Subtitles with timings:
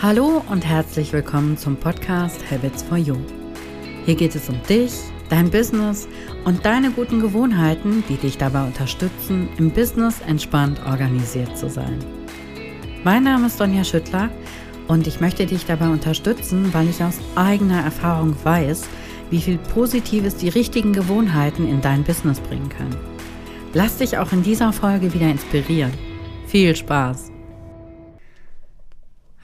[0.00, 3.16] Hallo und herzlich willkommen zum Podcast Habits for You.
[4.06, 4.92] Hier geht es um dich,
[5.28, 6.06] dein Business
[6.44, 11.98] und deine guten Gewohnheiten, die dich dabei unterstützen, im Business entspannt organisiert zu sein.
[13.02, 14.30] Mein Name ist Donja Schüttler
[14.86, 18.84] und ich möchte dich dabei unterstützen, weil ich aus eigener Erfahrung weiß,
[19.30, 22.94] wie viel Positives die richtigen Gewohnheiten in dein Business bringen kann.
[23.74, 25.92] Lass dich auch in dieser Folge wieder inspirieren.
[26.46, 27.32] Viel Spaß!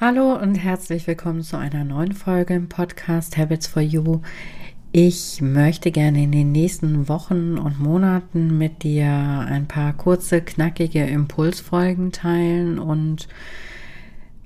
[0.07, 4.21] Hallo und herzlich willkommen zu einer neuen Folge im Podcast Habits for You.
[4.93, 11.03] Ich möchte gerne in den nächsten Wochen und Monaten mit dir ein paar kurze, knackige
[11.07, 13.29] Impulsfolgen teilen und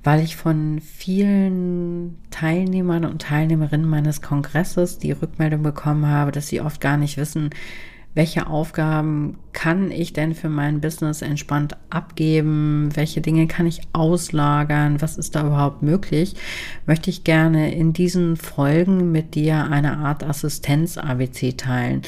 [0.01, 6.61] weil ich von vielen Teilnehmern und Teilnehmerinnen meines Kongresses die Rückmeldung bekommen habe, dass sie
[6.61, 7.49] oft gar nicht wissen,
[8.19, 15.01] welche Aufgaben kann ich denn für mein Business entspannt abgeben, welche Dinge kann ich auslagern,
[15.01, 16.35] was ist da überhaupt möglich,
[16.85, 22.01] möchte ich gerne in diesen Folgen mit dir eine Art Assistenz-ABC teilen,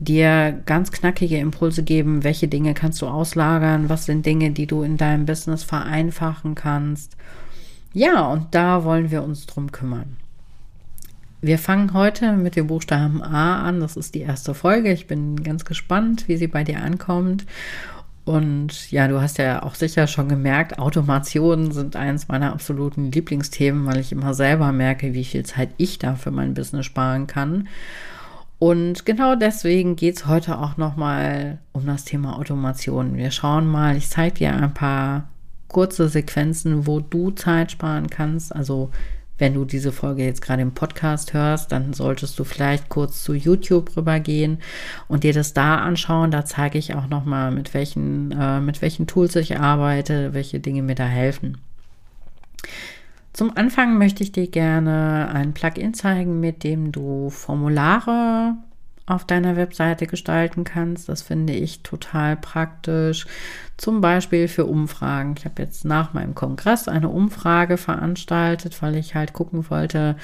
[0.00, 4.82] dir ganz knackige Impulse geben, welche Dinge kannst du auslagern, was sind Dinge, die du
[4.82, 7.16] in deinem Business vereinfachen kannst.
[7.92, 10.16] Ja, und da wollen wir uns drum kümmern.
[11.44, 13.80] Wir fangen heute mit dem Buchstaben A an.
[13.80, 14.92] Das ist die erste Folge.
[14.92, 17.46] Ich bin ganz gespannt, wie sie bei dir ankommt.
[18.24, 23.84] Und ja, du hast ja auch sicher schon gemerkt, Automationen sind eines meiner absoluten Lieblingsthemen,
[23.86, 27.66] weil ich immer selber merke, wie viel Zeit ich da für mein Business sparen kann.
[28.60, 33.16] Und genau deswegen geht es heute auch nochmal um das Thema Automation.
[33.16, 35.28] Wir schauen mal, ich zeige dir ein paar
[35.66, 38.54] kurze Sequenzen, wo du Zeit sparen kannst.
[38.54, 38.92] Also
[39.38, 43.34] wenn du diese Folge jetzt gerade im Podcast hörst, dann solltest du vielleicht kurz zu
[43.34, 44.58] YouTube rübergehen
[45.08, 46.30] und dir das da anschauen.
[46.30, 50.82] Da zeige ich auch nochmal, mit welchen, äh, mit welchen Tools ich arbeite, welche Dinge
[50.82, 51.58] mir da helfen.
[53.32, 58.56] Zum Anfang möchte ich dir gerne ein Plugin zeigen, mit dem du Formulare
[59.12, 61.08] auf deiner Webseite gestalten kannst.
[61.08, 63.26] Das finde ich total praktisch.
[63.76, 65.34] Zum Beispiel für Umfragen.
[65.38, 70.16] Ich habe jetzt nach meinem Kongress eine Umfrage veranstaltet, weil ich halt gucken wollte,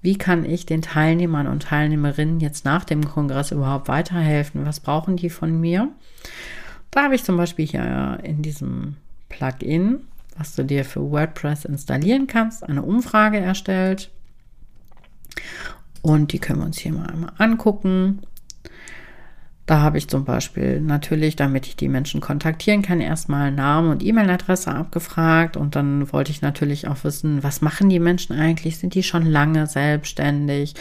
[0.00, 4.66] wie kann ich den Teilnehmern und Teilnehmerinnen jetzt nach dem Kongress überhaupt weiterhelfen?
[4.66, 5.88] Was brauchen die von mir?
[6.90, 8.96] Da habe ich zum Beispiel hier in diesem
[9.28, 10.00] Plugin,
[10.36, 14.10] was du dir für WordPress installieren kannst, eine Umfrage erstellt.
[16.02, 18.22] Und die können wir uns hier mal einmal angucken.
[19.64, 24.04] Da habe ich zum Beispiel natürlich, damit ich die Menschen kontaktieren kann, erstmal Namen und
[24.04, 28.78] E-Mail-Adresse abgefragt und dann wollte ich natürlich auch wissen, was machen die Menschen eigentlich?
[28.78, 30.74] Sind die schon lange selbstständig?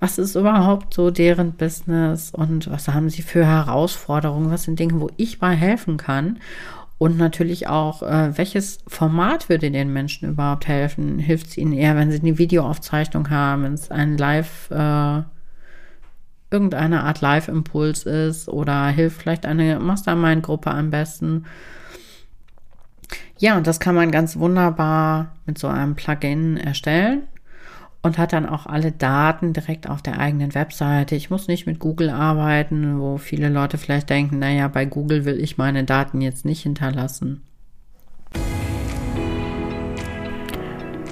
[0.00, 4.50] Was ist überhaupt so deren Business und was haben sie für Herausforderungen?
[4.50, 6.38] Was sind Dinge, wo ich bei helfen kann?
[7.00, 11.18] Und natürlich auch, äh, welches Format würde den Menschen überhaupt helfen?
[11.18, 15.22] Hilft es ihnen eher, wenn sie eine Videoaufzeichnung haben, wenn es ein Live, äh,
[16.50, 21.46] irgendeine Art Live-Impuls ist oder hilft vielleicht eine Mastermind-Gruppe am besten?
[23.38, 27.22] Ja, und das kann man ganz wunderbar mit so einem Plugin erstellen
[28.02, 31.14] und hat dann auch alle Daten direkt auf der eigenen Webseite.
[31.14, 35.38] Ich muss nicht mit Google arbeiten, wo viele Leute vielleicht denken, naja, bei Google will
[35.40, 37.42] ich meine Daten jetzt nicht hinterlassen.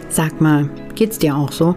[0.08, 1.76] Sag mal, geht's dir auch so?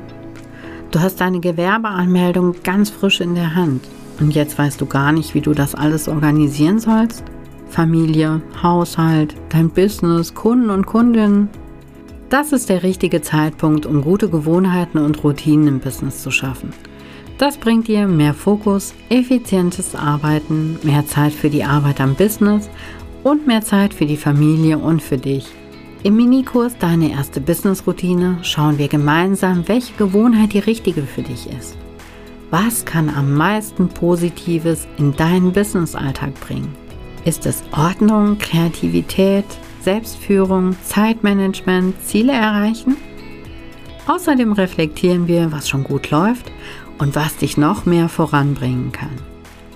[0.91, 3.81] Du hast deine Gewerbeanmeldung ganz frisch in der Hand
[4.19, 7.23] und jetzt weißt du gar nicht, wie du das alles organisieren sollst?
[7.69, 11.49] Familie, Haushalt, dein Business, Kunden und Kundinnen,
[12.31, 16.73] das ist der richtige Zeitpunkt, um gute Gewohnheiten und Routinen im Business zu schaffen.
[17.37, 22.69] Das bringt dir mehr Fokus, effizientes Arbeiten, mehr Zeit für die Arbeit am Business
[23.23, 25.47] und mehr Zeit für die Familie und für dich.
[26.03, 31.75] Im Minikurs Deine erste Business-Routine schauen wir gemeinsam, welche Gewohnheit die richtige für dich ist.
[32.49, 36.73] Was kann am meisten Positives in deinen Business-Alltag bringen?
[37.25, 39.45] Ist es Ordnung, Kreativität,
[39.83, 42.97] Selbstführung, Zeitmanagement, Ziele erreichen?
[44.07, 46.51] Außerdem reflektieren wir, was schon gut läuft
[46.97, 49.15] und was dich noch mehr voranbringen kann.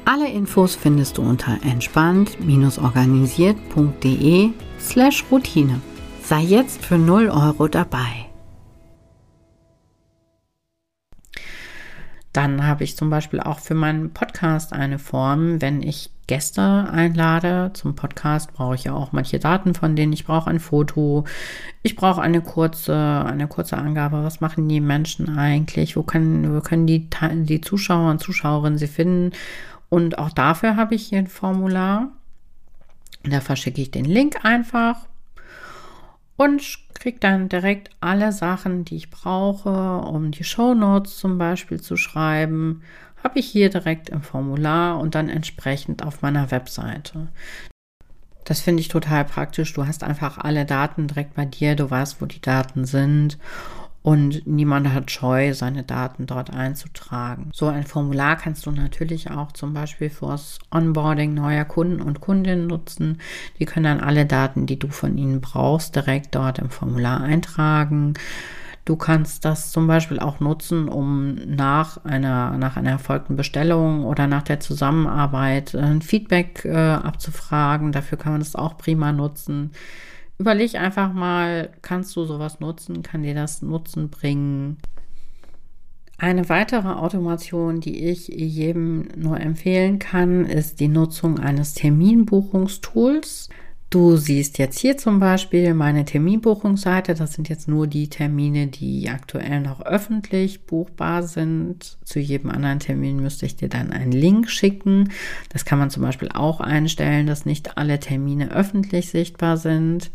[0.06, 4.50] Alle Infos findest du unter entspannt-organisiert.de
[4.80, 5.82] slash Routine.
[6.24, 8.25] Sei jetzt für 0 Euro dabei.
[12.36, 17.72] Dann habe ich zum Beispiel auch für meinen Podcast eine Form, wenn ich Gäste einlade.
[17.74, 20.12] Zum Podcast brauche ich ja auch manche Daten von denen.
[20.12, 21.24] Ich brauche ein Foto.
[21.82, 24.26] Ich brauche eine kurze, eine kurze Angabe.
[24.26, 25.96] Was machen die Menschen eigentlich?
[25.96, 27.08] Wo können, wo können die,
[27.44, 29.32] die Zuschauer und Zuschauerinnen sie finden?
[29.88, 32.10] Und auch dafür habe ich hier ein Formular.
[33.24, 34.98] Da verschicke ich den Link einfach.
[36.38, 36.62] Und
[36.94, 41.98] kriege dann direkt alle Sachen, die ich brauche, um die Show Notes zum Beispiel zu
[41.98, 42.82] schreiben,
[43.24, 47.28] habe ich hier direkt im Formular und dann entsprechend auf meiner Webseite.
[48.44, 49.74] Das finde ich total praktisch.
[49.74, 53.40] Du hast einfach alle Daten direkt bei dir, du weißt, wo die Daten sind
[54.06, 57.50] und niemand hat Scheu, seine Daten dort einzutragen.
[57.52, 62.68] So ein Formular kannst du natürlich auch zum Beispiel fürs Onboarding neuer Kunden und Kundinnen
[62.68, 63.20] nutzen.
[63.58, 68.14] Die können dann alle Daten, die du von ihnen brauchst, direkt dort im Formular eintragen.
[68.86, 74.28] Du kannst das zum Beispiel auch nutzen, um nach einer, nach einer erfolgten Bestellung oder
[74.28, 77.92] nach der Zusammenarbeit ein Feedback äh, abzufragen.
[77.92, 79.72] Dafür kann man das auch prima nutzen.
[80.38, 83.04] Überleg einfach mal, kannst du sowas nutzen?
[83.04, 84.78] Kann dir das Nutzen bringen?
[86.18, 93.50] Eine weitere Automation, die ich jedem nur empfehlen kann, ist die Nutzung eines Terminbuchungstools.
[93.90, 97.14] Du siehst jetzt hier zum Beispiel meine Terminbuchungsseite.
[97.14, 101.98] Das sind jetzt nur die Termine, die aktuell noch öffentlich buchbar sind.
[102.04, 105.12] Zu jedem anderen Termin müsste ich dir dann einen Link schicken.
[105.50, 110.12] Das kann man zum Beispiel auch einstellen, dass nicht alle Termine öffentlich sichtbar sind.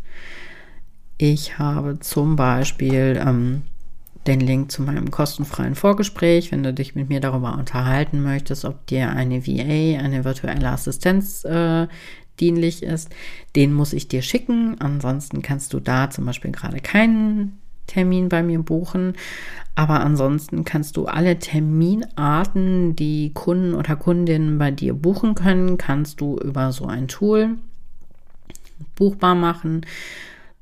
[1.17, 3.61] Ich habe zum Beispiel ähm,
[4.27, 8.85] den Link zu meinem kostenfreien Vorgespräch, wenn du dich mit mir darüber unterhalten möchtest, ob
[8.85, 11.87] dir eine VA, eine virtuelle Assistenz äh,
[12.39, 13.09] dienlich ist,
[13.55, 14.75] den muss ich dir schicken.
[14.79, 19.13] Ansonsten kannst du da zum Beispiel gerade keinen Termin bei mir buchen.
[19.75, 26.21] Aber ansonsten kannst du alle Terminarten, die Kunden oder Kundinnen bei dir buchen können, kannst
[26.21, 27.57] du über so ein Tool
[28.95, 29.85] buchbar machen.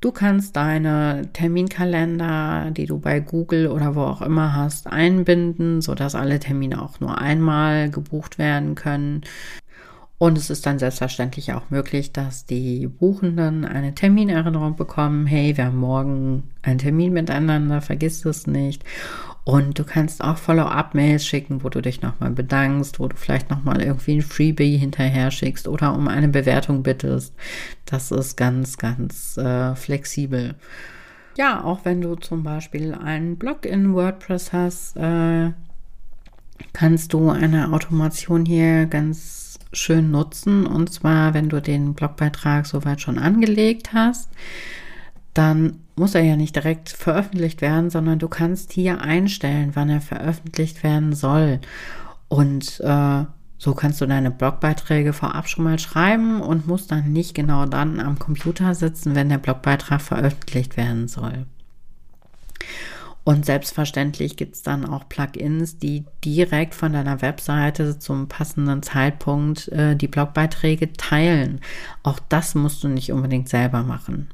[0.00, 6.14] Du kannst deine Terminkalender, die du bei Google oder wo auch immer hast, einbinden, sodass
[6.14, 9.22] alle Termine auch nur einmal gebucht werden können.
[10.20, 15.24] Und es ist dann selbstverständlich auch möglich, dass die Buchenden eine Terminerinnerung bekommen.
[15.24, 18.84] Hey, wir haben morgen einen Termin miteinander, vergiss es nicht.
[19.44, 23.80] Und du kannst auch Follow-up-Mails schicken, wo du dich nochmal bedankst, wo du vielleicht nochmal
[23.80, 27.34] irgendwie ein Freebie hinterher schickst oder um eine Bewertung bittest.
[27.86, 30.54] Das ist ganz, ganz äh, flexibel.
[31.38, 35.52] Ja, auch wenn du zum Beispiel einen Blog in WordPress hast, äh,
[36.74, 40.66] kannst du eine Automation hier ganz schön nutzen.
[40.66, 44.28] Und zwar, wenn du den Blogbeitrag soweit schon angelegt hast,
[45.34, 50.00] dann muss er ja nicht direkt veröffentlicht werden, sondern du kannst hier einstellen, wann er
[50.00, 51.60] veröffentlicht werden soll.
[52.28, 53.24] Und äh,
[53.58, 58.00] so kannst du deine Blogbeiträge vorab schon mal schreiben und musst dann nicht genau dann
[58.00, 61.46] am Computer sitzen, wenn der Blogbeitrag veröffentlicht werden soll.
[63.30, 69.68] Und selbstverständlich gibt es dann auch Plugins, die direkt von deiner Webseite zum passenden Zeitpunkt
[69.68, 71.60] äh, die Blogbeiträge teilen.
[72.02, 74.30] Auch das musst du nicht unbedingt selber machen.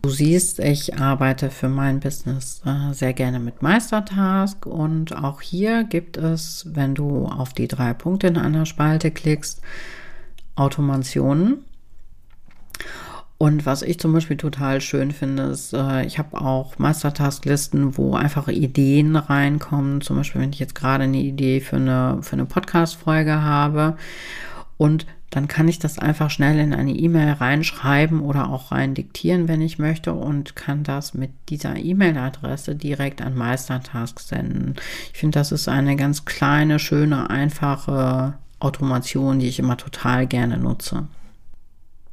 [0.00, 5.84] Du siehst, ich arbeite für mein Business äh, sehr gerne mit Meistertask und auch hier
[5.84, 9.60] gibt es, wenn du auf die drei Punkte in einer Spalte klickst,
[10.56, 11.66] Automationen.
[13.38, 18.14] Und was ich zum Beispiel total schön finde, ist, äh, ich habe auch Mastertask-Listen, wo
[18.14, 20.00] einfach Ideen reinkommen.
[20.00, 23.96] Zum Beispiel, wenn ich jetzt gerade eine Idee für eine, für eine Podcast-Folge habe.
[24.76, 29.46] Und dann kann ich das einfach schnell in eine E-Mail reinschreiben oder auch rein diktieren,
[29.46, 34.74] wenn ich möchte, und kann das mit dieser E-Mail-Adresse direkt an Meistertask senden.
[35.12, 40.56] Ich finde, das ist eine ganz kleine, schöne, einfache Automation, die ich immer total gerne
[40.56, 41.06] nutze.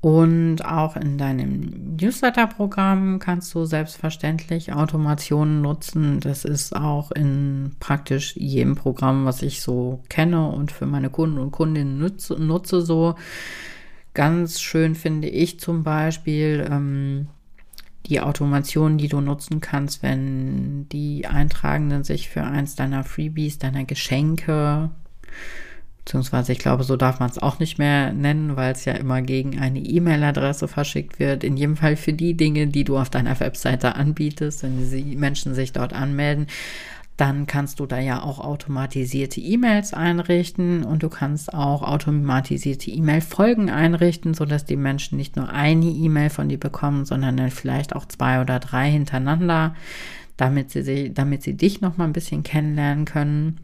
[0.06, 6.20] Und auch in deinem Newsletter-Programm kannst du selbstverständlich Automationen nutzen.
[6.20, 11.40] Das ist auch in praktisch jedem Programm, was ich so kenne und für meine Kunden
[11.40, 13.16] und Kundinnen nutze, nutze so.
[14.14, 17.30] Ganz schön finde ich zum Beispiel ähm,
[18.06, 23.86] die Automationen, die du nutzen kannst, wenn die Eintragenden sich für eins deiner Freebies, deiner
[23.86, 24.92] Geschenke
[26.06, 29.24] beziehungsweise ich glaube, so darf man es auch nicht mehr nennen, weil es ja immer
[29.24, 31.44] gegen eine E-Mail-Adresse verschickt wird.
[31.44, 35.56] In jedem Fall für die Dinge, die du auf deiner Webseite anbietest, wenn die Menschen
[35.56, 36.46] sich dort anmelden,
[37.18, 43.72] dann kannst du da ja auch automatisierte E-Mails einrichten und du kannst auch automatisierte E-Mail-Folgen
[43.72, 48.06] einrichten, sodass die Menschen nicht nur eine E-Mail von dir bekommen, sondern dann vielleicht auch
[48.06, 49.76] zwei oder drei hintereinander,
[50.38, 53.60] damit sie, damit sie dich noch mal ein bisschen kennenlernen können.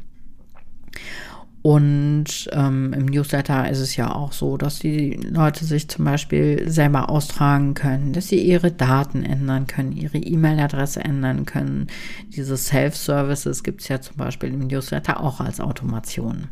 [1.62, 6.70] Und ähm, im Newsletter ist es ja auch so, dass die Leute sich zum Beispiel
[6.70, 11.88] selber austragen können, dass sie ihre Daten ändern können, ihre E-Mail-Adresse ändern können.
[12.30, 16.48] Diese Self-Services gibt es ja zum Beispiel im Newsletter auch als Automation.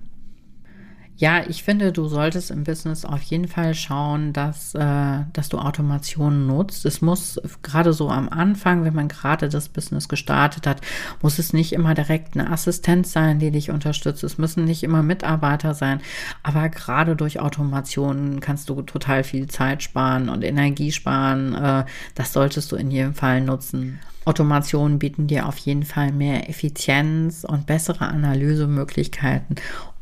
[1.20, 5.58] Ja, ich finde, du solltest im Business auf jeden Fall schauen, dass, äh, dass du
[5.58, 6.86] Automation nutzt.
[6.86, 10.80] Es muss gerade so am Anfang, wenn man gerade das Business gestartet hat,
[11.22, 14.24] muss es nicht immer direkt eine Assistenz sein, die dich unterstützt.
[14.24, 16.00] Es müssen nicht immer Mitarbeiter sein.
[16.42, 21.54] Aber gerade durch Automation kannst du total viel Zeit sparen und Energie sparen.
[21.54, 21.84] Äh,
[22.16, 24.00] das solltest du in jedem Fall nutzen.
[24.24, 29.58] Automationen bieten dir auf jeden Fall mehr Effizienz und bessere Analysemöglichkeiten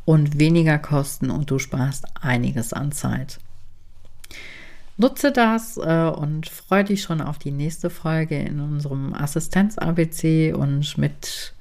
[0.08, 3.42] und weniger Kosten und du sparst einiges an Zeit.
[4.96, 10.98] Nutze das äh, und freue dich schon auf die nächste Folge in unserem Assistenz-ABC und
[10.98, 11.54] mit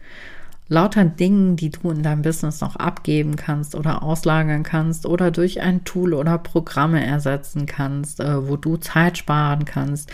[0.68, 5.60] lauter Dingen, die du in deinem Business noch abgeben kannst oder auslagern kannst oder durch
[5.60, 10.12] ein Tool oder Programme ersetzen kannst, äh, wo du Zeit sparen kannst,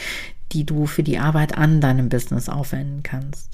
[0.53, 3.51] die du für die Arbeit an deinem Business aufwenden kannst.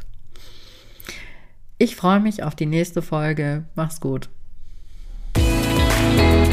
[1.79, 3.65] Ich freue mich auf die nächste Folge.
[3.75, 4.29] Mach's gut.
[6.09, 6.48] Thank you.